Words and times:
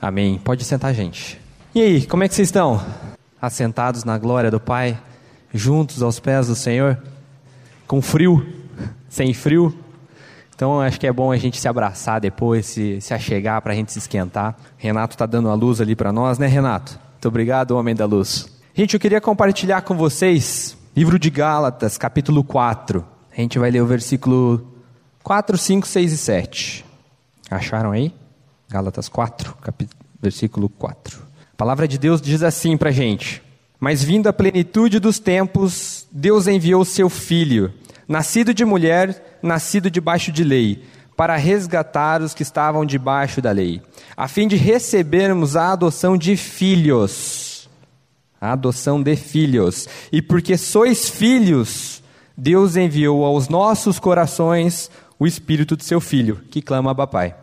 Amém. 0.00 0.38
Pode 0.38 0.64
sentar, 0.64 0.94
gente. 0.94 1.38
E 1.74 1.80
aí, 1.80 2.06
como 2.06 2.24
é 2.24 2.28
que 2.28 2.34
vocês 2.34 2.48
estão? 2.48 2.84
Assentados 3.40 4.02
na 4.02 4.16
glória 4.16 4.50
do 4.50 4.58
Pai, 4.58 4.98
juntos 5.52 6.02
aos 6.02 6.18
pés 6.18 6.46
do 6.46 6.54
Senhor, 6.54 6.98
com 7.86 8.00
frio, 8.00 8.46
sem 9.08 9.34
frio. 9.34 9.76
Então 10.54 10.80
acho 10.80 10.98
que 10.98 11.06
é 11.06 11.12
bom 11.12 11.30
a 11.30 11.36
gente 11.36 11.60
se 11.60 11.68
abraçar 11.68 12.20
depois, 12.20 12.66
se, 12.66 13.00
se 13.00 13.14
achegar 13.14 13.60
para 13.62 13.72
a 13.72 13.76
gente 13.76 13.92
se 13.92 13.98
esquentar. 13.98 14.56
Renato 14.76 15.14
está 15.14 15.26
dando 15.26 15.48
a 15.48 15.54
luz 15.54 15.80
ali 15.80 15.94
para 15.94 16.12
nós, 16.12 16.38
né, 16.38 16.46
Renato? 16.46 16.98
Muito 17.12 17.28
obrigado, 17.28 17.72
homem 17.72 17.94
da 17.94 18.06
luz. 18.06 18.48
Gente, 18.74 18.94
eu 18.94 19.00
queria 19.00 19.20
compartilhar 19.20 19.82
com 19.82 19.94
vocês 19.94 20.76
livro 20.96 21.18
de 21.18 21.28
Gálatas, 21.30 21.98
capítulo 21.98 22.42
4. 22.42 23.04
A 23.36 23.40
gente 23.40 23.58
vai 23.58 23.70
ler 23.70 23.82
o 23.82 23.86
versículo 23.86 24.66
4, 25.22 25.56
5, 25.56 25.86
6 25.86 26.12
e 26.12 26.16
7. 26.16 26.84
Acharam 27.50 27.92
aí? 27.92 28.14
Gálatas 28.70 29.08
4, 29.08 29.56
versículo 30.22 30.68
4. 30.68 31.20
A 31.52 31.56
palavra 31.56 31.88
de 31.88 31.98
Deus 31.98 32.22
diz 32.22 32.40
assim 32.44 32.76
para 32.76 32.90
a 32.90 32.92
gente: 32.92 33.42
Mas 33.80 34.02
vindo 34.02 34.28
a 34.28 34.32
plenitude 34.32 35.00
dos 35.00 35.18
tempos, 35.18 36.06
Deus 36.12 36.46
enviou 36.46 36.84
seu 36.84 37.10
filho, 37.10 37.74
nascido 38.06 38.54
de 38.54 38.64
mulher, 38.64 39.38
nascido 39.42 39.90
debaixo 39.90 40.30
de 40.30 40.44
lei, 40.44 40.84
para 41.16 41.34
resgatar 41.34 42.22
os 42.22 42.32
que 42.32 42.44
estavam 42.44 42.86
debaixo 42.86 43.42
da 43.42 43.50
lei, 43.50 43.82
a 44.16 44.28
fim 44.28 44.46
de 44.46 44.54
recebermos 44.54 45.56
a 45.56 45.72
adoção 45.72 46.16
de 46.16 46.36
filhos. 46.36 47.68
A 48.40 48.52
adoção 48.52 49.02
de 49.02 49.16
filhos. 49.16 49.86
E 50.10 50.22
porque 50.22 50.56
sois 50.56 51.10
filhos, 51.10 52.02
Deus 52.34 52.76
enviou 52.76 53.24
aos 53.24 53.48
nossos 53.48 53.98
corações 53.98 54.90
o 55.18 55.26
espírito 55.26 55.76
de 55.76 55.84
seu 55.84 56.00
filho, 56.00 56.40
que 56.50 56.62
clama 56.62 56.92
a 56.92 57.06
Pai. 57.06 57.34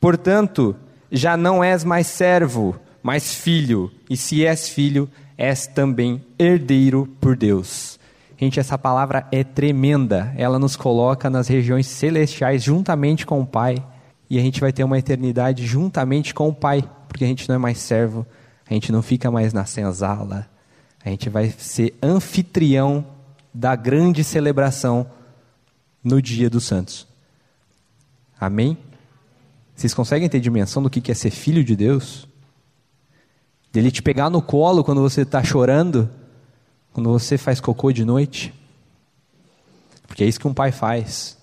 Portanto, 0.00 0.76
já 1.10 1.36
não 1.36 1.62
és 1.62 1.84
mais 1.84 2.06
servo, 2.06 2.76
mas 3.02 3.34
filho, 3.34 3.90
e 4.10 4.16
se 4.16 4.44
és 4.44 4.68
filho, 4.68 5.08
és 5.36 5.66
também 5.66 6.24
herdeiro 6.38 7.06
por 7.20 7.36
Deus. 7.36 7.98
Gente, 8.38 8.60
essa 8.60 8.76
palavra 8.76 9.26
é 9.32 9.42
tremenda. 9.42 10.34
Ela 10.36 10.58
nos 10.58 10.76
coloca 10.76 11.30
nas 11.30 11.48
regiões 11.48 11.86
celestiais 11.86 12.62
juntamente 12.62 13.24
com 13.24 13.40
o 13.40 13.46
Pai. 13.46 13.82
E 14.28 14.38
a 14.38 14.42
gente 14.42 14.60
vai 14.60 14.72
ter 14.72 14.84
uma 14.84 14.98
eternidade 14.98 15.64
juntamente 15.64 16.34
com 16.34 16.48
o 16.48 16.54
Pai, 16.54 16.84
porque 17.08 17.24
a 17.24 17.26
gente 17.26 17.48
não 17.48 17.54
é 17.54 17.58
mais 17.58 17.78
servo, 17.78 18.26
a 18.68 18.74
gente 18.74 18.92
não 18.92 19.00
fica 19.00 19.30
mais 19.30 19.52
na 19.52 19.64
senzala. 19.64 20.46
A 21.04 21.08
gente 21.08 21.30
vai 21.30 21.48
ser 21.50 21.94
anfitrião 22.02 23.06
da 23.54 23.74
grande 23.74 24.22
celebração 24.22 25.06
no 26.04 26.20
dia 26.20 26.50
dos 26.50 26.64
santos. 26.64 27.06
Amém? 28.38 28.76
Vocês 29.76 29.92
conseguem 29.92 30.26
ter 30.26 30.40
dimensão 30.40 30.82
do 30.82 30.88
que 30.88 31.12
é 31.12 31.14
ser 31.14 31.30
filho 31.30 31.62
de 31.62 31.76
Deus? 31.76 32.26
Dele 33.70 33.90
te 33.90 34.00
pegar 34.00 34.30
no 34.30 34.40
colo 34.40 34.82
quando 34.82 35.02
você 35.02 35.20
está 35.20 35.44
chorando, 35.44 36.08
quando 36.94 37.10
você 37.10 37.36
faz 37.36 37.60
cocô 37.60 37.92
de 37.92 38.02
noite? 38.02 38.54
Porque 40.06 40.24
é 40.24 40.26
isso 40.26 40.40
que 40.40 40.48
um 40.48 40.54
pai 40.54 40.72
faz. 40.72 41.36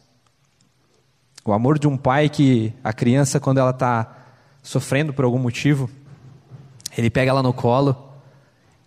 O 1.46 1.54
amor 1.54 1.78
de 1.78 1.88
um 1.88 1.96
pai 1.96 2.28
que 2.28 2.74
a 2.84 2.92
criança, 2.92 3.40
quando 3.40 3.60
ela 3.60 3.70
está 3.70 4.26
sofrendo 4.64 5.14
por 5.14 5.26
algum 5.26 5.38
motivo, 5.38 5.88
ele 6.98 7.12
pega 7.12 7.30
ela 7.30 7.44
no 7.44 7.54
colo 7.54 7.96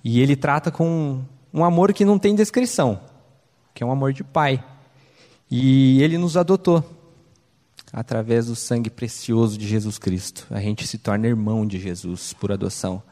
e 0.02 0.20
ele 0.20 0.34
trata 0.34 0.72
com 0.72 1.22
um 1.54 1.64
amor 1.64 1.92
que 1.92 2.04
não 2.04 2.18
tem 2.18 2.34
descrição, 2.34 3.00
que 3.72 3.84
é 3.84 3.86
um 3.86 3.92
amor 3.92 4.12
de 4.12 4.24
pai. 4.24 4.64
E 5.48 6.02
ele 6.02 6.18
nos 6.18 6.36
adotou 6.36 6.95
através 7.96 8.44
do 8.44 8.54
sangue 8.54 8.90
precioso 8.90 9.56
de 9.56 9.66
Jesus 9.66 9.96
Cristo. 9.98 10.46
A 10.50 10.60
gente 10.60 10.86
se 10.86 10.98
torna 10.98 11.26
irmão 11.26 11.66
de 11.66 11.80
Jesus 11.80 12.34
por 12.34 12.52
adoção. 12.52 13.02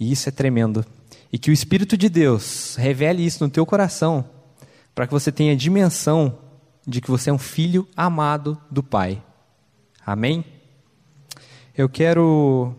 E 0.00 0.10
isso 0.10 0.26
é 0.26 0.32
tremendo. 0.32 0.82
E 1.30 1.38
que 1.38 1.50
o 1.50 1.52
Espírito 1.52 1.94
de 1.94 2.08
Deus 2.08 2.76
revele 2.76 3.22
isso 3.22 3.44
no 3.44 3.50
teu 3.50 3.66
coração, 3.66 4.24
para 4.94 5.06
que 5.06 5.12
você 5.12 5.30
tenha 5.30 5.54
dimensão 5.54 6.38
de 6.86 7.02
que 7.02 7.10
você 7.10 7.28
é 7.28 7.32
um 7.32 7.38
filho 7.38 7.86
amado 7.94 8.56
do 8.70 8.82
Pai. 8.82 9.22
Amém? 10.04 10.42
Eu 11.76 11.90
quero 11.90 12.74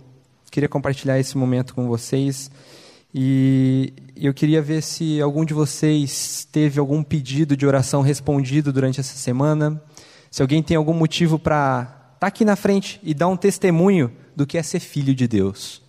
queria 0.50 0.68
compartilhar 0.68 1.20
esse 1.20 1.38
momento 1.38 1.76
com 1.76 1.88
vocês 1.88 2.50
e 3.14 3.94
eu 4.16 4.34
queria 4.34 4.60
ver 4.60 4.82
se 4.82 5.22
algum 5.22 5.46
de 5.46 5.54
vocês 5.54 6.48
teve 6.52 6.80
algum 6.80 7.04
pedido 7.04 7.56
de 7.56 7.68
oração 7.68 8.02
respondido 8.02 8.74
durante 8.74 9.00
essa 9.00 9.16
semana. 9.16 9.80
Se 10.30 10.42
alguém 10.42 10.62
tem 10.62 10.78
algum 10.78 10.94
motivo 10.94 11.40
para 11.40 11.82
estar 11.82 12.20
tá 12.20 12.28
aqui 12.28 12.46
na 12.46 12.56
frente 12.56 13.00
e 13.04 13.14
dar 13.14 13.28
um 13.28 13.38
testemunho 13.38 14.12
do 14.36 14.46
que 14.46 14.58
é 14.58 14.64
ser 14.64 14.80
filho 14.80 15.14
de 15.14 15.28
Deus. 15.28 15.82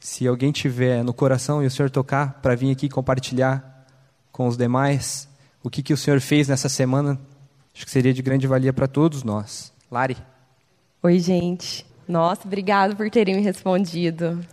Se 0.00 0.26
alguém 0.26 0.50
tiver 0.50 1.04
no 1.04 1.14
coração 1.14 1.62
e 1.62 1.66
o 1.66 1.70
Senhor 1.70 1.90
tocar 1.90 2.40
para 2.42 2.56
vir 2.56 2.72
aqui 2.72 2.88
compartilhar 2.88 3.86
com 4.32 4.48
os 4.48 4.56
demais 4.56 5.28
o 5.62 5.70
que, 5.70 5.82
que 5.82 5.92
o 5.92 5.96
Senhor 5.96 6.20
fez 6.20 6.48
nessa 6.48 6.68
semana, 6.68 7.20
acho 7.74 7.84
que 7.84 7.90
seria 7.90 8.12
de 8.12 8.20
grande 8.20 8.46
valia 8.46 8.72
para 8.72 8.88
todos 8.88 9.22
nós. 9.22 9.72
Lari. 9.90 10.16
Oi, 11.02 11.18
gente. 11.18 11.86
Nossa, 12.08 12.46
obrigado 12.46 12.96
por 12.96 13.08
terem 13.10 13.36
me 13.36 13.42
respondido. 13.42 14.44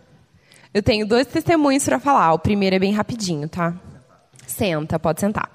Eu 0.71 0.83
tenho 0.83 1.07
dois 1.07 1.25
testemunhos 1.25 1.83
para 1.83 1.99
falar. 1.99 2.33
O 2.33 2.39
primeiro 2.39 2.75
é 2.75 2.79
bem 2.79 2.93
rapidinho, 2.93 3.49
tá? 3.49 3.73
Senta, 4.45 4.99
pode 4.99 5.19
sentar. 5.19 5.49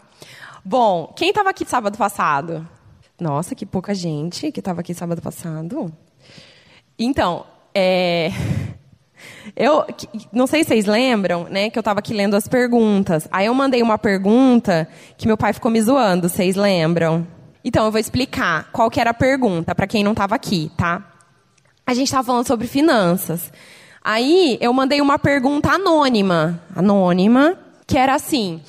Bom, 0.65 1.13
quem 1.17 1.29
estava 1.29 1.51
aqui 1.51 1.65
sábado 1.65 1.97
passado? 1.97 2.67
Nossa, 3.25 3.55
que 3.55 3.65
pouca 3.65 3.95
gente 3.95 4.53
que 4.53 4.61
estava 4.61 4.83
aqui 4.83 4.93
sábado 4.93 5.23
passado. 5.23 5.91
Então, 6.99 7.47
é... 7.75 8.31
eu 9.57 9.87
não 10.31 10.47
sei 10.47 10.63
se 10.63 10.69
vocês 10.69 10.85
lembram, 10.85 11.45
né, 11.45 11.71
que 11.71 11.79
eu 11.79 11.81
estava 11.81 12.01
aqui 12.01 12.13
lendo 12.13 12.35
as 12.37 12.47
perguntas. 12.47 13.27
Aí 13.33 13.47
eu 13.47 13.55
mandei 13.55 13.81
uma 13.81 13.97
pergunta 13.97 14.87
que 15.17 15.27
meu 15.27 15.39
pai 15.39 15.55
ficou 15.55 15.71
me 15.71 15.81
zoando. 15.81 16.29
Vocês 16.29 16.55
lembram? 16.55 17.27
Então 17.65 17.87
eu 17.87 17.91
vou 17.91 17.99
explicar 17.99 18.71
qual 18.71 18.91
que 18.91 19.01
era 19.01 19.09
a 19.09 19.15
pergunta 19.15 19.75
para 19.75 19.87
quem 19.87 20.05
não 20.05 20.13
estava 20.13 20.35
aqui, 20.35 20.71
tá? 20.77 21.11
A 21.87 21.95
gente 21.95 22.09
estava 22.09 22.25
falando 22.25 22.47
sobre 22.47 22.67
finanças. 22.67 23.51
Aí 24.05 24.59
eu 24.61 24.71
mandei 24.75 25.01
uma 25.01 25.19
pergunta 25.19 25.71
anônima, 25.71 26.61
anônima, 26.77 27.57
que 27.87 27.97
era 27.97 28.15
assim: 28.15 28.61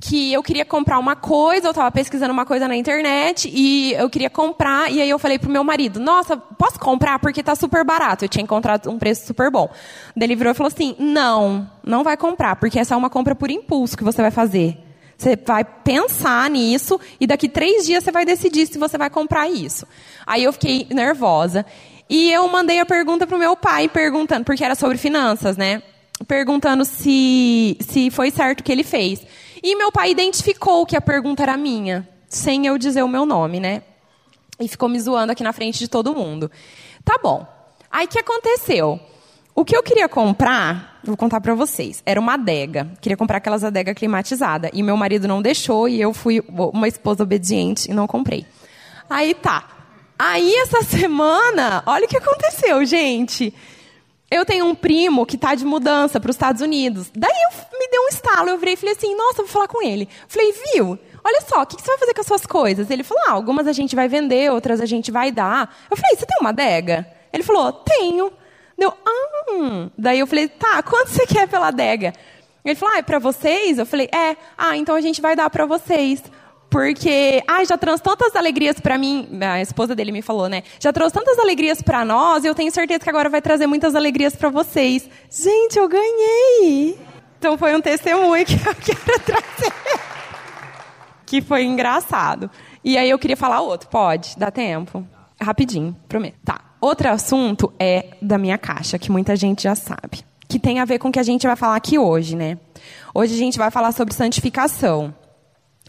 que 0.00 0.32
eu 0.32 0.42
queria 0.42 0.64
comprar 0.64 0.98
uma 0.98 1.16
coisa, 1.16 1.68
eu 1.68 1.70
estava 1.70 1.90
pesquisando 1.90 2.32
uma 2.32 2.44
coisa 2.44 2.68
na 2.68 2.76
internet 2.76 3.50
e 3.52 3.94
eu 3.94 4.10
queria 4.10 4.28
comprar, 4.28 4.90
e 4.92 5.00
aí 5.00 5.08
eu 5.08 5.18
falei 5.18 5.38
pro 5.38 5.50
meu 5.50 5.64
marido, 5.64 5.98
nossa, 5.98 6.36
posso 6.36 6.78
comprar 6.78 7.18
porque 7.18 7.40
está 7.40 7.54
super 7.54 7.84
barato. 7.84 8.24
Eu 8.24 8.28
tinha 8.28 8.42
encontrado 8.42 8.90
um 8.90 8.98
preço 8.98 9.26
super 9.26 9.50
bom. 9.50 9.68
Ele 10.18 10.36
virou 10.36 10.52
e 10.52 10.54
falou 10.54 10.68
assim: 10.68 10.94
não, 10.98 11.70
não 11.84 12.04
vai 12.04 12.16
comprar, 12.16 12.56
porque 12.56 12.78
essa 12.78 12.94
é 12.94 12.96
uma 12.96 13.10
compra 13.10 13.34
por 13.34 13.50
impulso 13.50 13.96
que 13.96 14.04
você 14.04 14.20
vai 14.20 14.30
fazer. 14.30 14.78
Você 15.16 15.34
vai 15.34 15.64
pensar 15.64 16.50
nisso 16.50 17.00
e 17.18 17.26
daqui 17.26 17.48
três 17.48 17.86
dias 17.86 18.04
você 18.04 18.12
vai 18.12 18.26
decidir 18.26 18.66
se 18.66 18.78
você 18.78 18.98
vai 18.98 19.08
comprar 19.08 19.48
isso. 19.48 19.86
Aí 20.26 20.44
eu 20.44 20.52
fiquei 20.52 20.86
nervosa. 20.90 21.64
E 22.08 22.30
eu 22.30 22.46
mandei 22.48 22.78
a 22.78 22.86
pergunta 22.86 23.26
pro 23.26 23.38
meu 23.38 23.56
pai, 23.56 23.88
perguntando, 23.88 24.44
porque 24.44 24.62
era 24.62 24.74
sobre 24.74 24.98
finanças, 24.98 25.56
né? 25.56 25.82
Perguntando 26.28 26.84
se, 26.84 27.76
se 27.80 28.10
foi 28.10 28.30
certo 28.30 28.60
o 28.60 28.62
que 28.62 28.70
ele 28.70 28.84
fez. 28.84 29.26
E 29.66 29.74
meu 29.74 29.90
pai 29.90 30.12
identificou 30.12 30.86
que 30.86 30.96
a 30.96 31.00
pergunta 31.00 31.42
era 31.42 31.56
minha, 31.56 32.08
sem 32.28 32.68
eu 32.68 32.78
dizer 32.78 33.02
o 33.02 33.08
meu 33.08 33.26
nome, 33.26 33.58
né? 33.58 33.82
E 34.60 34.68
ficou 34.68 34.88
me 34.88 35.00
zoando 35.00 35.32
aqui 35.32 35.42
na 35.42 35.52
frente 35.52 35.80
de 35.80 35.88
todo 35.88 36.14
mundo. 36.14 36.48
Tá 37.04 37.18
bom. 37.20 37.44
Aí 37.90 38.06
que 38.06 38.16
aconteceu? 38.16 39.00
O 39.56 39.64
que 39.64 39.76
eu 39.76 39.82
queria 39.82 40.08
comprar, 40.08 41.00
vou 41.02 41.16
contar 41.16 41.40
para 41.40 41.52
vocês, 41.52 42.00
era 42.06 42.20
uma 42.20 42.34
adega. 42.34 42.92
Queria 43.00 43.16
comprar 43.16 43.38
aquelas 43.38 43.64
adega 43.64 43.92
climatizada. 43.92 44.70
E 44.72 44.84
meu 44.84 44.96
marido 44.96 45.26
não 45.26 45.42
deixou 45.42 45.88
e 45.88 46.00
eu 46.00 46.14
fui 46.14 46.40
uma 46.48 46.86
esposa 46.86 47.24
obediente 47.24 47.90
e 47.90 47.92
não 47.92 48.06
comprei. 48.06 48.46
Aí 49.10 49.34
tá. 49.34 49.68
Aí 50.16 50.54
essa 50.58 50.80
semana, 50.86 51.82
olha 51.86 52.04
o 52.04 52.08
que 52.08 52.18
aconteceu, 52.18 52.84
gente. 52.84 53.52
Eu 54.30 54.44
tenho 54.44 54.66
um 54.66 54.74
primo 54.74 55.24
que 55.24 55.36
está 55.36 55.54
de 55.54 55.64
mudança 55.64 56.18
para 56.18 56.30
os 56.30 56.34
Estados 56.34 56.60
Unidos. 56.60 57.10
Daí 57.14 57.30
eu 57.30 57.78
me 57.78 57.88
deu 57.88 58.02
um 58.02 58.08
estalo, 58.08 58.48
eu 58.48 58.58
virei 58.58 58.74
e 58.74 58.76
falei 58.76 58.94
assim, 58.94 59.14
nossa, 59.14 59.42
vou 59.42 59.46
falar 59.46 59.68
com 59.68 59.82
ele. 59.82 60.08
Falei, 60.26 60.52
viu? 60.72 60.98
Olha 61.24 61.40
só, 61.42 61.62
o 61.62 61.66
que, 61.66 61.76
que 61.76 61.82
você 61.82 61.90
vai 61.90 61.98
fazer 61.98 62.14
com 62.14 62.20
as 62.20 62.26
suas 62.26 62.46
coisas? 62.46 62.90
Ele 62.90 63.04
falou, 63.04 63.22
ah, 63.28 63.32
algumas 63.32 63.66
a 63.68 63.72
gente 63.72 63.94
vai 63.94 64.08
vender, 64.08 64.50
outras 64.50 64.80
a 64.80 64.86
gente 64.86 65.12
vai 65.12 65.30
dar. 65.30 65.76
Eu 65.88 65.96
falei, 65.96 66.16
você 66.16 66.26
tem 66.26 66.38
uma 66.40 66.50
adega? 66.50 67.06
Ele 67.32 67.42
falou, 67.44 67.72
tenho. 67.72 68.32
Deu, 68.76 68.92
ah. 69.06 69.88
Daí 69.96 70.18
eu 70.18 70.26
falei, 70.26 70.48
tá, 70.48 70.82
quanto 70.84 71.10
você 71.10 71.24
quer 71.26 71.48
pela 71.48 71.68
adega? 71.68 72.12
Ele 72.64 72.74
falou, 72.74 72.96
ah, 72.96 72.98
é 72.98 73.02
para 73.02 73.20
vocês? 73.20 73.78
Eu 73.78 73.86
falei, 73.86 74.08
é. 74.12 74.36
Ah, 74.58 74.76
então 74.76 74.96
a 74.96 75.00
gente 75.00 75.20
vai 75.20 75.36
dar 75.36 75.48
para 75.50 75.66
vocês. 75.66 76.22
Porque, 76.68 77.42
ah, 77.46 77.64
já 77.64 77.78
trouxe 77.78 78.02
tantas 78.02 78.34
alegrias 78.34 78.80
para 78.80 78.98
mim, 78.98 79.28
a 79.40 79.60
esposa 79.60 79.94
dele 79.94 80.12
me 80.12 80.20
falou, 80.20 80.48
né? 80.48 80.62
Já 80.80 80.92
trouxe 80.92 81.14
tantas 81.14 81.38
alegrias 81.38 81.80
para 81.80 82.04
nós 82.04 82.44
e 82.44 82.48
eu 82.48 82.54
tenho 82.54 82.70
certeza 82.72 83.00
que 83.00 83.08
agora 83.08 83.30
vai 83.30 83.40
trazer 83.40 83.66
muitas 83.66 83.94
alegrias 83.94 84.34
para 84.34 84.50
vocês. 84.50 85.08
Gente, 85.30 85.78
eu 85.78 85.88
ganhei! 85.88 86.98
Então 87.38 87.56
foi 87.56 87.74
um 87.74 87.80
testemunho 87.80 88.44
que 88.44 88.54
eu 88.54 88.74
quero 88.74 89.20
trazer. 89.20 89.72
que 91.24 91.40
foi 91.40 91.64
engraçado. 91.64 92.50
E 92.84 92.96
aí 92.98 93.08
eu 93.10 93.18
queria 93.18 93.36
falar 93.36 93.60
outro, 93.60 93.88
pode? 93.88 94.36
Dá 94.36 94.50
tempo? 94.50 95.06
Rapidinho, 95.40 95.96
prometo. 96.08 96.38
Tá. 96.44 96.60
Outro 96.80 97.08
assunto 97.08 97.72
é 97.78 98.10
da 98.20 98.38
minha 98.38 98.58
caixa, 98.58 98.98
que 98.98 99.10
muita 99.10 99.34
gente 99.34 99.62
já 99.62 99.74
sabe, 99.74 100.24
que 100.48 100.58
tem 100.58 100.78
a 100.78 100.84
ver 100.84 100.98
com 100.98 101.08
o 101.08 101.12
que 101.12 101.18
a 101.18 101.22
gente 101.22 101.46
vai 101.46 101.56
falar 101.56 101.76
aqui 101.76 101.98
hoje, 101.98 102.36
né? 102.36 102.58
Hoje 103.14 103.34
a 103.34 103.38
gente 103.38 103.58
vai 103.58 103.70
falar 103.70 103.92
sobre 103.92 104.14
santificação. 104.14 105.14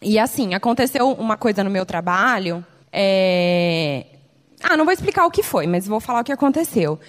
E 0.01 0.19
assim, 0.19 0.53
aconteceu 0.53 1.11
uma 1.11 1.37
coisa 1.37 1.63
no 1.63 1.69
meu 1.69 1.85
trabalho. 1.85 2.65
É... 2.91 4.05
Ah, 4.63 4.75
não 4.75 4.85
vou 4.85 4.93
explicar 4.93 5.25
o 5.25 5.31
que 5.31 5.43
foi, 5.43 5.67
mas 5.67 5.87
vou 5.87 5.99
falar 5.99 6.21
o 6.21 6.23
que 6.23 6.31
aconteceu. 6.31 6.99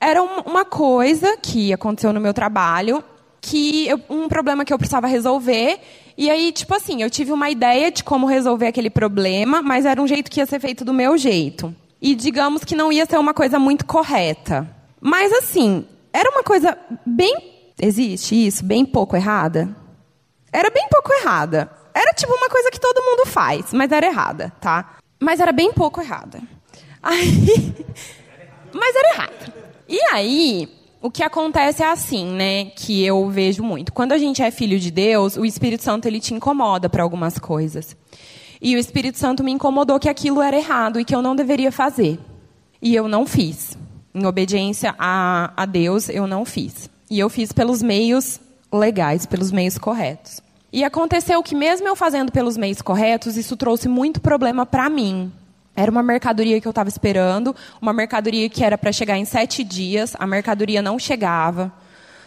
Era 0.00 0.22
uma 0.22 0.64
coisa 0.64 1.36
que 1.36 1.72
aconteceu 1.72 2.12
no 2.12 2.20
meu 2.20 2.34
trabalho, 2.34 3.02
que 3.40 3.88
eu, 3.88 4.00
um 4.10 4.28
problema 4.28 4.64
que 4.64 4.72
eu 4.72 4.78
precisava 4.78 5.06
resolver. 5.06 5.80
E 6.16 6.30
aí, 6.30 6.52
tipo 6.52 6.74
assim, 6.74 7.02
eu 7.02 7.10
tive 7.10 7.32
uma 7.32 7.48
ideia 7.50 7.90
de 7.90 8.04
como 8.04 8.26
resolver 8.26 8.66
aquele 8.66 8.90
problema, 8.90 9.62
mas 9.62 9.86
era 9.86 10.00
um 10.00 10.06
jeito 10.06 10.30
que 10.30 10.40
ia 10.40 10.46
ser 10.46 10.60
feito 10.60 10.84
do 10.84 10.92
meu 10.92 11.16
jeito 11.16 11.74
e 12.04 12.14
digamos 12.14 12.64
que 12.64 12.76
não 12.76 12.92
ia 12.92 13.06
ser 13.06 13.18
uma 13.18 13.32
coisa 13.32 13.58
muito 13.58 13.86
correta. 13.86 14.68
Mas 15.00 15.32
assim, 15.32 15.86
era 16.12 16.28
uma 16.28 16.42
coisa 16.42 16.76
bem. 17.06 17.72
Existe 17.80 18.46
isso? 18.46 18.62
Bem 18.62 18.84
pouco 18.84 19.16
errada? 19.16 19.74
Era 20.52 20.68
bem 20.68 20.86
pouco 20.90 21.10
errada. 21.14 21.70
Era 21.94 22.12
tipo 22.12 22.32
uma 22.32 22.48
coisa 22.48 22.70
que 22.70 22.80
todo 22.80 23.00
mundo 23.02 23.26
faz, 23.26 23.72
mas 23.72 23.92
era 23.92 24.06
errada, 24.06 24.52
tá? 24.60 24.96
Mas 25.20 25.38
era 25.38 25.52
bem 25.52 25.72
pouco 25.72 26.00
errada. 26.00 26.40
Aí. 27.00 27.74
mas 28.72 28.96
era 28.96 29.14
errada. 29.14 29.54
E 29.86 30.00
aí, 30.10 30.68
o 31.02 31.10
que 31.10 31.22
acontece 31.22 31.82
é 31.82 31.86
assim, 31.86 32.24
né? 32.24 32.64
Que 32.64 33.04
eu 33.04 33.28
vejo 33.28 33.62
muito. 33.62 33.92
Quando 33.92 34.12
a 34.12 34.18
gente 34.18 34.42
é 34.42 34.50
filho 34.50 34.80
de 34.80 34.90
Deus, 34.90 35.36
o 35.36 35.44
Espírito 35.44 35.82
Santo 35.82 36.06
ele 36.06 36.18
te 36.18 36.32
incomoda 36.32 36.88
para 36.88 37.02
algumas 37.02 37.38
coisas. 37.38 37.94
E 38.60 38.74
o 38.74 38.78
Espírito 38.78 39.18
Santo 39.18 39.44
me 39.44 39.52
incomodou 39.52 40.00
que 40.00 40.08
aquilo 40.08 40.40
era 40.40 40.56
errado 40.56 40.98
e 40.98 41.04
que 41.04 41.14
eu 41.14 41.20
não 41.20 41.36
deveria 41.36 41.70
fazer. 41.70 42.18
E 42.80 42.94
eu 42.94 43.06
não 43.06 43.26
fiz. 43.26 43.76
Em 44.14 44.24
obediência 44.24 44.94
a, 44.98 45.52
a 45.54 45.66
Deus, 45.66 46.08
eu 46.08 46.26
não 46.26 46.46
fiz. 46.46 46.88
E 47.10 47.18
eu 47.18 47.28
fiz 47.28 47.52
pelos 47.52 47.82
meios 47.82 48.40
legais, 48.72 49.26
pelos 49.26 49.52
meios 49.52 49.76
corretos. 49.76 50.40
E 50.74 50.82
aconteceu 50.82 51.40
que, 51.40 51.54
mesmo 51.54 51.86
eu 51.86 51.94
fazendo 51.94 52.32
pelos 52.32 52.56
meios 52.56 52.82
corretos, 52.82 53.36
isso 53.36 53.56
trouxe 53.56 53.86
muito 53.86 54.20
problema 54.20 54.66
para 54.66 54.90
mim. 54.90 55.32
Era 55.76 55.88
uma 55.88 56.02
mercadoria 56.02 56.60
que 56.60 56.66
eu 56.66 56.70
estava 56.70 56.88
esperando, 56.88 57.54
uma 57.80 57.92
mercadoria 57.92 58.50
que 58.50 58.64
era 58.64 58.76
para 58.76 58.90
chegar 58.90 59.16
em 59.16 59.24
sete 59.24 59.62
dias, 59.62 60.16
a 60.18 60.26
mercadoria 60.26 60.82
não 60.82 60.98
chegava. 60.98 61.72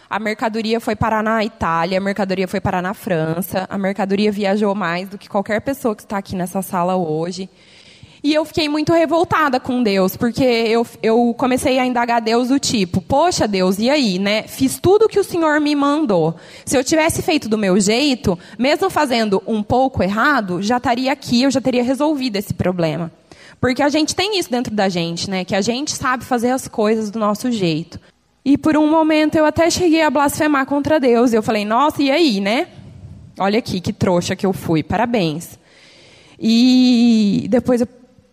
A 0.08 0.18
mercadoria 0.18 0.80
foi 0.80 0.96
parar 0.96 1.22
na 1.22 1.44
Itália, 1.44 1.98
a 1.98 2.00
mercadoria 2.00 2.48
foi 2.48 2.58
parar 2.58 2.80
na 2.80 2.94
França, 2.94 3.66
a 3.68 3.76
mercadoria 3.76 4.32
viajou 4.32 4.74
mais 4.74 5.10
do 5.10 5.18
que 5.18 5.28
qualquer 5.28 5.60
pessoa 5.60 5.94
que 5.94 6.00
está 6.00 6.16
aqui 6.16 6.34
nessa 6.34 6.62
sala 6.62 6.96
hoje. 6.96 7.50
E 8.22 8.34
eu 8.34 8.44
fiquei 8.44 8.68
muito 8.68 8.92
revoltada 8.92 9.60
com 9.60 9.82
Deus, 9.82 10.16
porque 10.16 10.42
eu, 10.42 10.86
eu 11.02 11.34
comecei 11.38 11.78
a 11.78 11.86
indagar 11.86 12.20
Deus 12.20 12.48
do 12.48 12.58
tipo, 12.58 13.00
poxa 13.00 13.46
Deus, 13.46 13.78
e 13.78 13.88
aí, 13.88 14.18
né? 14.18 14.42
Fiz 14.42 14.78
tudo 14.80 15.04
o 15.04 15.08
que 15.08 15.20
o 15.20 15.24
Senhor 15.24 15.60
me 15.60 15.74
mandou. 15.74 16.34
Se 16.64 16.76
eu 16.76 16.82
tivesse 16.82 17.22
feito 17.22 17.48
do 17.48 17.56
meu 17.56 17.78
jeito, 17.78 18.38
mesmo 18.58 18.90
fazendo 18.90 19.42
um 19.46 19.62
pouco 19.62 20.02
errado, 20.02 20.60
já 20.60 20.78
estaria 20.78 21.12
aqui, 21.12 21.42
eu 21.42 21.50
já 21.50 21.60
teria 21.60 21.82
resolvido 21.82 22.36
esse 22.36 22.52
problema. 22.52 23.12
Porque 23.60 23.82
a 23.82 23.88
gente 23.88 24.14
tem 24.14 24.38
isso 24.38 24.50
dentro 24.50 24.74
da 24.74 24.88
gente, 24.88 25.28
né? 25.28 25.44
Que 25.44 25.54
a 25.54 25.60
gente 25.60 25.92
sabe 25.92 26.24
fazer 26.24 26.50
as 26.50 26.68
coisas 26.68 27.10
do 27.10 27.18
nosso 27.18 27.50
jeito. 27.50 28.00
E 28.44 28.56
por 28.56 28.76
um 28.76 28.88
momento 28.90 29.36
eu 29.36 29.44
até 29.44 29.68
cheguei 29.68 30.02
a 30.02 30.10
blasfemar 30.10 30.64
contra 30.66 31.00
Deus. 31.00 31.32
Eu 31.32 31.42
falei, 31.42 31.64
nossa, 31.64 32.02
e 32.02 32.10
aí, 32.10 32.40
né? 32.40 32.68
Olha 33.38 33.58
aqui 33.58 33.80
que 33.80 33.92
trouxa 33.92 34.34
que 34.34 34.46
eu 34.46 34.52
fui, 34.52 34.82
parabéns. 34.82 35.58
E 36.40 37.46
depois 37.50 37.80
eu, 37.80 37.88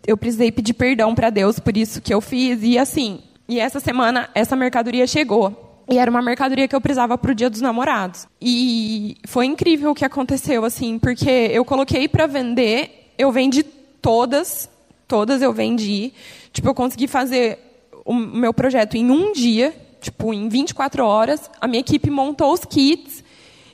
eu 0.06 0.16
precisei 0.16 0.52
pedir 0.52 0.74
perdão 0.74 1.14
para 1.14 1.30
Deus 1.30 1.58
por 1.58 1.76
isso 1.76 2.00
que 2.00 2.12
eu 2.12 2.20
fiz. 2.20 2.60
E 2.62 2.78
assim, 2.78 3.20
e 3.48 3.58
essa 3.58 3.80
semana 3.80 4.28
essa 4.34 4.56
mercadoria 4.56 5.06
chegou. 5.06 5.64
E 5.88 5.98
era 5.98 6.10
uma 6.10 6.20
mercadoria 6.20 6.66
que 6.66 6.74
eu 6.74 6.80
precisava 6.80 7.16
para 7.16 7.30
o 7.30 7.34
Dia 7.34 7.48
dos 7.48 7.60
Namorados. 7.60 8.26
E 8.40 9.16
foi 9.26 9.46
incrível 9.46 9.92
o 9.92 9.94
que 9.94 10.04
aconteceu, 10.04 10.64
assim, 10.64 10.98
porque 10.98 11.30
eu 11.30 11.64
coloquei 11.64 12.08
para 12.08 12.26
vender, 12.26 13.12
eu 13.16 13.30
vendi 13.30 13.62
todas, 13.62 14.68
todas 15.06 15.42
eu 15.42 15.52
vendi. 15.52 16.12
Tipo, 16.52 16.70
eu 16.70 16.74
consegui 16.74 17.06
fazer 17.06 17.58
o 18.04 18.12
meu 18.14 18.52
projeto 18.52 18.96
em 18.96 19.10
um 19.10 19.32
dia, 19.32 19.74
tipo, 20.00 20.34
em 20.34 20.48
24 20.48 21.04
horas, 21.04 21.48
a 21.60 21.68
minha 21.68 21.80
equipe 21.80 22.10
montou 22.10 22.52
os 22.52 22.64
kits 22.64 23.22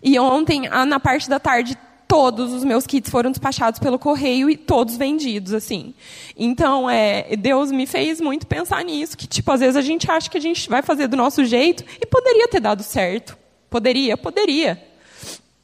e 0.03 0.19
ontem, 0.19 0.69
na 0.69 0.99
parte 0.99 1.31
da 1.31 1.39
tarde, 1.39 1.79
todos 2.13 2.53
os 2.53 2.63
meus 2.63 2.87
kits 2.87 3.09
foram 3.09 3.31
despachados 3.31 3.81
pelo 3.81 3.99
correio 3.99 4.51
e 4.51 4.55
todos 4.55 4.99
vendidos, 4.99 5.55
assim. 5.55 5.95
Então, 6.37 6.91
é, 6.91 7.35
Deus 7.37 7.73
me 7.73 7.87
fez 7.87 8.21
muito 8.21 8.47
pensar 8.47 8.85
nisso, 8.85 9.17
que, 9.17 9.27
tipo, 9.27 9.51
às 9.51 9.61
vezes 9.61 9.77
a 9.77 9.81
gente 9.81 10.11
acha 10.11 10.29
que 10.29 10.37
a 10.37 10.41
gente 10.41 10.69
vai 10.69 10.83
fazer 10.83 11.09
do 11.09 11.17
nosso 11.17 11.43
jeito 11.43 11.83
e 11.99 12.05
poderia 12.05 12.47
ter 12.49 12.61
dado 12.61 12.83
certo. 12.83 13.35
Poderia, 13.71 14.15
poderia. 14.19 14.79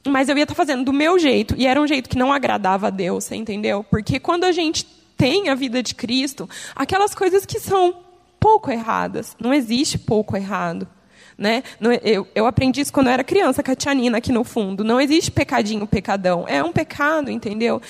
Mas 0.07 0.27
eu 0.27 0.35
ia 0.35 0.41
estar 0.41 0.55
fazendo 0.55 0.83
do 0.85 0.91
meu 0.91 1.19
jeito, 1.19 1.53
e 1.55 1.67
era 1.67 1.79
um 1.79 1.85
jeito 1.85 2.09
que 2.09 2.17
não 2.17 2.33
agradava 2.33 2.87
a 2.87 2.89
Deus, 2.89 3.25
você 3.25 3.35
entendeu? 3.35 3.83
Porque 3.83 4.19
quando 4.19 4.43
a 4.43 4.51
gente 4.51 4.87
tem 5.15 5.49
a 5.49 5.53
vida 5.53 5.83
de 5.83 5.93
Cristo, 5.93 6.49
aquelas 6.75 7.13
coisas 7.13 7.45
que 7.45 7.59
são 7.59 7.93
pouco 8.39 8.71
erradas. 8.71 9.37
Não 9.39 9.53
existe 9.53 9.99
pouco 9.99 10.35
errado. 10.35 10.87
Né? 11.39 11.63
Eu, 12.03 12.27
eu, 12.35 12.45
aprendi 12.45 12.81
isso 12.81 12.91
quando 12.91 13.07
eu 13.07 13.13
era 13.13 13.23
criança, 13.23 13.63
com 13.63 13.71
a 13.71 13.75
tia 13.75 13.93
Nina 13.93 14.17
aqui 14.17 14.29
no 14.29 14.43
fundo. 14.43 14.83
Não 14.83 14.99
existe 14.99 15.31
pecadinho, 15.31 15.87
pecadão. 15.87 16.43
É 16.45 16.61
um 16.61 16.73
pecado, 16.73 17.31
entendeu? 17.31 17.81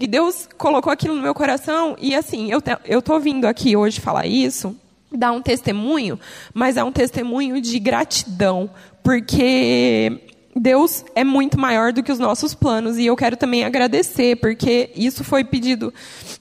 E 0.00 0.06
Deus 0.08 0.48
colocou 0.58 0.92
aquilo 0.92 1.14
no 1.14 1.22
meu 1.22 1.32
coração. 1.32 1.96
E 2.00 2.12
assim, 2.12 2.50
eu 2.50 2.98
estou 2.98 3.20
vindo 3.20 3.46
aqui 3.46 3.76
hoje 3.76 4.00
falar 4.00 4.26
isso, 4.26 4.76
dar 5.12 5.30
um 5.30 5.40
testemunho, 5.40 6.18
mas 6.52 6.76
é 6.76 6.82
um 6.82 6.90
testemunho 6.90 7.60
de 7.60 7.78
gratidão. 7.78 8.68
Porque 9.00 10.20
Deus 10.58 11.04
é 11.14 11.24
muito 11.24 11.58
maior 11.58 11.92
do 11.92 12.02
que 12.02 12.10
os 12.10 12.18
nossos 12.18 12.54
planos 12.54 12.98
e 12.98 13.06
eu 13.06 13.16
quero 13.16 13.36
também 13.36 13.64
agradecer 13.64 14.36
porque 14.36 14.90
isso 14.94 15.22
foi 15.22 15.44
pedido 15.44 15.92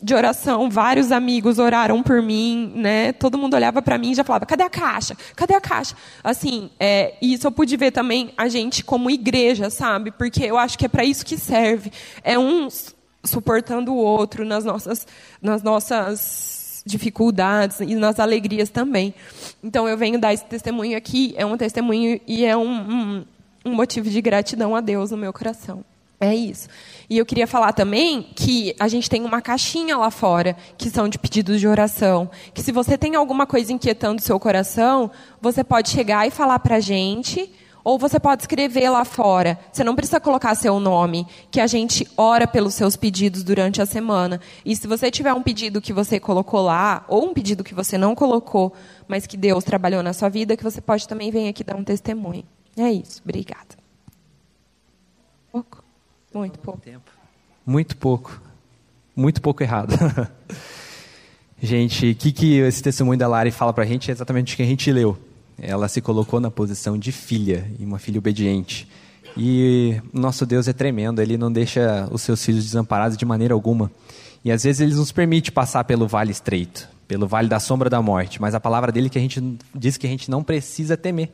de 0.02 0.14
oração. 0.14 0.70
Vários 0.70 1.12
amigos 1.12 1.60
oraram 1.60 2.02
por 2.02 2.22
mim, 2.22 2.72
né? 2.76 3.14
Todo 3.14 3.38
mundo 3.38 3.54
olhava 3.54 3.82
para 3.82 3.98
mim 3.98 4.12
e 4.12 4.16
já 4.16 4.24
falava: 4.24 4.46
"Cadê 4.46 4.64
a 4.64 4.70
caixa? 4.70 5.16
Cadê 5.36 5.54
a 5.54 5.62
caixa?" 5.62 5.96
Assim, 6.24 6.70
é, 6.80 7.16
isso 7.22 7.48
eu 7.48 7.52
pude 7.52 7.76
ver 7.78 7.92
também 7.92 8.32
a 8.38 8.48
gente 8.48 8.84
como 8.84 9.10
igreja, 9.10 9.70
sabe? 9.70 10.12
Porque 10.12 10.44
eu 10.44 10.58
acho 10.58 10.78
que 10.78 10.86
é 10.86 10.90
para 10.90 11.04
isso 11.04 11.26
que 11.26 11.38
serve. 11.38 11.92
É 12.24 12.38
um 12.38 12.68
suportando 13.24 13.94
o 13.94 13.98
outro 13.98 14.46
nas 14.46 14.64
nossas 14.64 15.06
nas 15.42 15.62
nossas 15.62 16.84
dificuldades 16.86 17.82
e 17.82 17.96
nas 17.96 18.20
alegrias 18.20 18.70
também. 18.70 19.14
Então 19.64 19.88
eu 19.88 19.98
venho 19.98 20.20
dar 20.20 20.34
esse 20.34 20.46
testemunho 20.46 20.98
aqui, 20.98 21.34
é 21.38 21.46
um 21.46 21.58
testemunho 21.58 22.20
e 22.26 22.46
é 22.46 22.56
um, 22.56 22.70
um 22.70 23.26
um 23.68 23.76
motivo 23.76 24.10
de 24.10 24.22
gratidão 24.22 24.76
a 24.76 24.82
Deus 24.82 25.12
no 25.12 25.18
meu 25.18 25.34
coração. 25.34 25.84
É 26.20 26.34
isso. 26.34 26.68
E 27.08 27.18
eu 27.18 27.26
queria 27.26 27.46
falar 27.46 27.74
também 27.74 28.24
que 28.36 28.76
a 28.80 28.88
gente 28.88 29.08
tem 29.08 29.24
uma 29.24 29.40
caixinha 29.40 29.96
lá 29.96 30.10
fora 30.10 30.58
que 30.76 30.90
são 30.90 31.08
de 31.08 31.20
pedidos 31.20 31.60
de 31.60 31.68
oração. 31.68 32.30
Que 32.56 32.62
se 32.64 32.72
você 32.72 32.98
tem 32.98 33.16
alguma 33.16 33.46
coisa 33.46 33.72
inquietando 33.72 34.20
o 34.20 34.26
seu 34.26 34.40
coração, 34.40 35.12
você 35.40 35.64
pode 35.64 35.90
chegar 35.90 36.28
e 36.28 36.32
falar 36.32 36.58
para 36.58 36.78
a 36.78 36.80
gente, 36.80 37.52
ou 37.84 38.00
você 38.00 38.20
pode 38.20 38.42
escrever 38.42 38.90
lá 38.90 39.06
fora. 39.06 39.60
Você 39.72 39.84
não 39.84 39.96
precisa 39.96 40.20
colocar 40.20 40.56
seu 40.56 40.80
nome, 40.80 41.28
que 41.52 41.62
a 41.62 41.68
gente 41.68 42.08
ora 42.18 42.48
pelos 42.48 42.74
seus 42.74 42.98
pedidos 42.98 43.44
durante 43.44 43.80
a 43.80 43.86
semana. 43.86 44.42
E 44.66 44.76
se 44.76 44.88
você 44.88 45.12
tiver 45.12 45.34
um 45.34 45.44
pedido 45.44 45.80
que 45.80 45.94
você 45.94 46.20
colocou 46.20 46.62
lá, 46.62 47.06
ou 47.08 47.30
um 47.30 47.34
pedido 47.34 47.64
que 47.64 47.76
você 47.76 47.96
não 47.96 48.16
colocou, 48.16 48.74
mas 49.08 49.28
que 49.28 49.38
Deus 49.38 49.64
trabalhou 49.64 50.02
na 50.02 50.14
sua 50.14 50.30
vida, 50.30 50.58
que 50.58 50.64
você 50.64 50.82
pode 50.82 51.08
também 51.08 51.30
vir 51.30 51.48
aqui 51.48 51.64
dar 51.64 51.76
um 51.76 51.84
testemunho. 51.84 52.44
É 52.78 52.92
isso, 52.92 53.22
obrigada. 53.24 53.76
Pouco? 55.52 55.84
Muito 56.34 56.60
pouco. 56.60 56.80
Tempo. 56.80 57.12
Muito 57.66 57.98
pouco. 57.98 58.42
Muito 59.16 59.42
pouco 59.42 59.64
errado. 59.64 59.96
gente, 61.60 62.12
o 62.12 62.16
que, 62.16 62.32
que 62.32 62.60
esse 62.60 62.84
testemunho 62.84 63.18
da 63.18 63.28
Lari 63.28 63.50
fala 63.50 63.74
para 63.74 63.84
a 63.84 63.88
gente 63.88 64.12
é 64.12 64.14
exatamente 64.14 64.54
o 64.54 64.58
que 64.58 64.62
a 64.62 64.66
gente 64.66 64.92
leu. 64.92 65.18
Ela 65.60 65.88
se 65.88 66.02
colocou 66.02 66.40
na 66.40 66.52
posição 66.52 66.98
de 67.00 67.12
filha, 67.12 67.70
e 67.80 67.84
uma 67.84 67.98
filha 67.98 68.20
obediente. 68.20 68.88
E 69.36 70.00
nosso 70.14 70.46
Deus 70.46 70.68
é 70.68 70.74
tremendo, 70.74 71.20
ele 71.20 71.38
não 71.38 71.52
deixa 71.52 72.08
os 72.12 72.22
seus 72.22 72.46
filhos 72.46 72.64
desamparados 72.64 73.18
de 73.18 73.26
maneira 73.26 73.56
alguma. 73.56 73.92
E 74.46 74.52
às 74.52 74.64
vezes 74.64 74.82
ele 74.82 74.94
nos 74.94 75.12
permite 75.12 75.52
passar 75.52 75.84
pelo 75.84 76.08
vale 76.08 76.32
estreito, 76.32 76.88
pelo 77.08 77.28
vale 77.28 77.48
da 77.48 77.60
sombra 77.60 77.90
da 77.90 78.02
morte, 78.02 78.40
mas 78.40 78.54
a 78.54 78.60
palavra 78.60 78.92
dele 78.92 79.10
que 79.10 79.18
a 79.18 79.22
gente 79.22 79.58
diz 79.74 79.98
que 79.98 80.06
a 80.06 80.10
gente 80.10 80.30
não 80.30 80.44
precisa 80.44 80.96
temer 80.96 81.32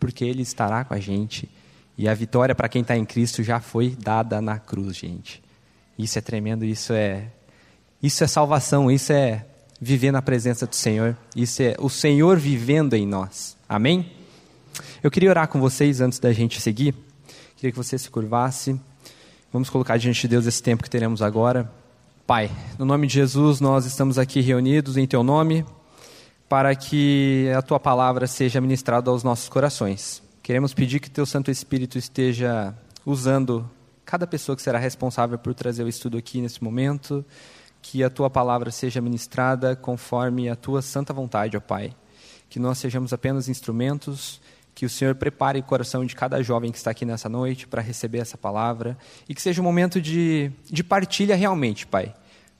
porque 0.00 0.24
Ele 0.24 0.42
estará 0.42 0.82
com 0.82 0.94
a 0.94 0.98
gente. 0.98 1.48
E 1.96 2.08
a 2.08 2.14
vitória 2.14 2.54
para 2.54 2.68
quem 2.68 2.80
está 2.80 2.96
em 2.96 3.04
Cristo 3.04 3.42
já 3.42 3.60
foi 3.60 3.90
dada 3.90 4.40
na 4.40 4.58
cruz, 4.58 4.96
gente. 4.96 5.42
Isso 5.98 6.18
é 6.18 6.22
tremendo, 6.22 6.64
isso 6.64 6.94
é, 6.94 7.26
isso 8.02 8.24
é 8.24 8.26
salvação, 8.26 8.90
isso 8.90 9.12
é 9.12 9.44
viver 9.78 10.10
na 10.10 10.22
presença 10.22 10.66
do 10.66 10.74
Senhor, 10.74 11.16
isso 11.36 11.62
é 11.62 11.76
o 11.78 11.90
Senhor 11.90 12.38
vivendo 12.38 12.94
em 12.94 13.06
nós. 13.06 13.56
Amém? 13.68 14.10
Eu 15.02 15.10
queria 15.10 15.28
orar 15.28 15.46
com 15.48 15.60
vocês 15.60 16.00
antes 16.00 16.18
da 16.18 16.32
gente 16.32 16.60
seguir. 16.60 16.94
Queria 17.56 17.70
que 17.70 17.76
você 17.76 17.98
se 17.98 18.08
curvasse. 18.08 18.80
Vamos 19.52 19.68
colocar 19.68 19.98
diante 19.98 20.22
de 20.22 20.28
Deus 20.28 20.46
esse 20.46 20.62
tempo 20.62 20.82
que 20.82 20.90
teremos 20.90 21.20
agora. 21.20 21.70
Pai, 22.26 22.50
no 22.78 22.86
nome 22.86 23.06
de 23.06 23.14
Jesus, 23.14 23.60
nós 23.60 23.84
estamos 23.84 24.18
aqui 24.18 24.40
reunidos 24.40 24.96
em 24.96 25.06
Teu 25.06 25.22
nome 25.22 25.66
para 26.50 26.74
que 26.74 27.48
a 27.56 27.62
tua 27.62 27.78
palavra 27.78 28.26
seja 28.26 28.60
ministrada 28.60 29.08
aos 29.08 29.22
nossos 29.22 29.48
corações. 29.48 30.20
Queremos 30.42 30.74
pedir 30.74 30.98
que 30.98 31.08
teu 31.08 31.24
Santo 31.24 31.48
Espírito 31.48 31.96
esteja 31.96 32.74
usando 33.06 33.70
cada 34.04 34.26
pessoa 34.26 34.56
que 34.56 34.62
será 34.62 34.76
responsável 34.76 35.38
por 35.38 35.54
trazer 35.54 35.84
o 35.84 35.88
estudo 35.88 36.18
aqui 36.18 36.40
nesse 36.40 36.64
momento, 36.64 37.24
que 37.80 38.02
a 38.02 38.10
tua 38.10 38.28
palavra 38.28 38.72
seja 38.72 39.00
ministrada 39.00 39.76
conforme 39.76 40.48
a 40.48 40.56
tua 40.56 40.82
santa 40.82 41.12
vontade, 41.12 41.56
ó 41.56 41.60
Pai. 41.60 41.94
Que 42.48 42.58
nós 42.58 42.78
sejamos 42.78 43.12
apenas 43.12 43.48
instrumentos, 43.48 44.40
que 44.74 44.84
o 44.84 44.90
Senhor 44.90 45.14
prepare 45.14 45.60
o 45.60 45.62
coração 45.62 46.04
de 46.04 46.16
cada 46.16 46.42
jovem 46.42 46.72
que 46.72 46.78
está 46.78 46.90
aqui 46.90 47.04
nessa 47.04 47.28
noite 47.28 47.68
para 47.68 47.80
receber 47.80 48.18
essa 48.18 48.36
palavra 48.36 48.98
e 49.28 49.36
que 49.36 49.40
seja 49.40 49.60
um 49.60 49.64
momento 49.64 50.00
de, 50.00 50.50
de 50.64 50.82
partilha 50.82 51.36
realmente, 51.36 51.86
Pai 51.86 52.12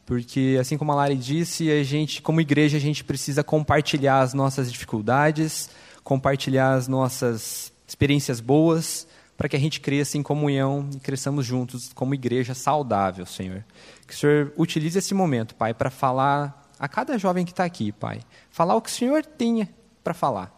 porque 0.07 0.59
assim 0.61 0.77
como 0.77 0.93
a 0.93 0.95
Lari 0.95 1.17
disse, 1.17 1.71
a 1.71 1.83
gente, 1.85 2.21
como 2.21 2.41
igreja, 2.41 2.77
a 2.77 2.81
gente 2.81 3.05
precisa 3.05 3.45
compartilhar 3.45 4.21
as 4.21 4.35
nossas 4.35 4.71
dificuldades, 4.73 5.71
compartilhar 6.03 6.75
as 6.75 6.89
nossas 6.89 7.73
experiências 7.87 8.41
boas, 8.41 9.07
para 9.37 9.49
que 9.49 9.57
a 9.57 9.59
gente 9.59 9.81
cresça 9.81 10.19
em 10.19 10.23
comunhão 10.23 10.89
e 10.95 11.01
cresçamos 11.01 11.47
juntos 11.47 11.93
como 11.95 12.13
igreja 12.13 12.55
saudável, 12.55 13.25
Senhor. 13.25 13.65
Que 14.07 14.13
o 14.13 14.17
Senhor 14.17 14.53
utilize 14.57 14.99
esse 14.99 15.15
momento, 15.15 15.55
Pai, 15.55 15.73
para 15.73 15.91
falar 15.91 16.69
a 16.79 16.89
cada 16.89 17.17
jovem 17.17 17.45
que 17.45 17.53
está 17.53 17.65
aqui, 17.65 17.93
Pai. 17.93 18.21
Falar 18.51 18.75
o 18.75 18.83
que 18.83 18.91
o 18.91 18.93
Senhor 18.93 19.25
tenha 19.25 19.69
para 20.05 20.13
falar. 20.13 20.53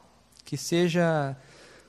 Que 0.44 0.56
seja 0.56 1.36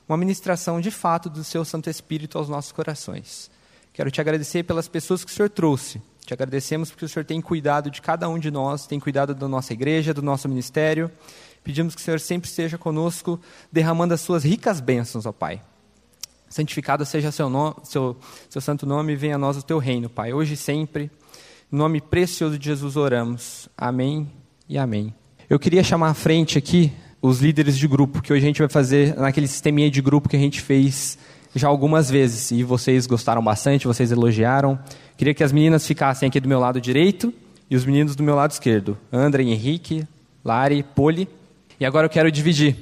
uma 0.08 0.16
ministração 0.16 0.80
de 0.80 0.90
fato 0.90 1.28
do 1.28 1.42
Seu 1.42 1.64
Santo 1.64 1.88
Espírito 1.90 2.38
aos 2.38 2.48
nossos 2.48 2.72
corações. 2.72 3.50
Quero 3.92 4.10
te 4.10 4.20
agradecer 4.20 4.62
pelas 4.64 4.86
pessoas 4.86 5.24
que 5.24 5.30
o 5.30 5.34
Senhor 5.34 5.48
trouxe 5.48 6.02
te 6.26 6.32
agradecemos 6.32 6.90
porque 6.90 7.04
o 7.04 7.08
Senhor 7.08 7.24
tem 7.24 7.40
cuidado 7.40 7.90
de 7.90 8.00
cada 8.00 8.28
um 8.28 8.38
de 8.38 8.50
nós, 8.50 8.86
tem 8.86 8.98
cuidado 8.98 9.34
da 9.34 9.46
nossa 9.46 9.74
igreja, 9.74 10.14
do 10.14 10.22
nosso 10.22 10.48
ministério. 10.48 11.10
Pedimos 11.62 11.94
que 11.94 12.00
o 12.00 12.04
Senhor 12.04 12.18
sempre 12.18 12.48
esteja 12.48 12.78
conosco, 12.78 13.38
derramando 13.70 14.14
as 14.14 14.22
suas 14.22 14.42
ricas 14.42 14.80
bênçãos, 14.80 15.26
ó 15.26 15.32
Pai. 15.32 15.60
Santificado 16.48 17.04
seja 17.04 17.30
seu, 17.30 17.50
nome, 17.50 17.76
seu, 17.82 18.16
seu 18.48 18.60
santo 18.62 18.86
nome 18.86 19.12
e 19.12 19.16
venha 19.16 19.34
a 19.34 19.38
nós 19.38 19.58
o 19.58 19.62
teu 19.62 19.78
reino, 19.78 20.08
Pai, 20.08 20.32
hoje 20.32 20.54
e 20.54 20.56
sempre. 20.56 21.10
Em 21.70 21.76
nome 21.76 22.00
precioso 22.00 22.58
de 22.58 22.64
Jesus 22.64 22.96
oramos. 22.96 23.68
Amém 23.76 24.30
e 24.66 24.78
amém. 24.78 25.14
Eu 25.50 25.58
queria 25.58 25.84
chamar 25.84 26.08
à 26.08 26.14
frente 26.14 26.56
aqui 26.56 26.90
os 27.20 27.40
líderes 27.40 27.76
de 27.76 27.86
grupo, 27.86 28.22
que 28.22 28.32
hoje 28.32 28.44
a 28.44 28.46
gente 28.46 28.60
vai 28.60 28.68
fazer 28.68 29.14
naquele 29.16 29.48
sisteminha 29.48 29.90
de 29.90 30.00
grupo 30.00 30.28
que 30.28 30.36
a 30.36 30.40
gente 30.40 30.62
fez 30.62 31.18
já 31.54 31.68
algumas 31.68 32.10
vezes. 32.10 32.50
E 32.50 32.62
vocês 32.62 33.06
gostaram 33.06 33.42
bastante, 33.42 33.86
vocês 33.86 34.10
elogiaram. 34.10 34.78
Queria 35.16 35.34
que 35.34 35.44
as 35.44 35.52
meninas 35.52 35.86
ficassem 35.86 36.28
aqui 36.28 36.40
do 36.40 36.48
meu 36.48 36.58
lado 36.58 36.80
direito 36.80 37.32
e 37.70 37.76
os 37.76 37.84
meninos 37.84 38.16
do 38.16 38.22
meu 38.22 38.34
lado 38.34 38.50
esquerdo. 38.50 38.96
André, 39.12 39.42
Henrique, 39.42 40.06
Lari, 40.44 40.82
Poli. 40.82 41.28
E 41.78 41.84
agora 41.84 42.06
eu 42.06 42.10
quero 42.10 42.30
dividir. 42.30 42.76